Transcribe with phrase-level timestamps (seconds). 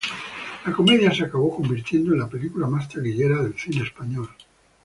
[0.65, 4.27] La comedia se acabó convirtiendo en la película más taquillera del cine español.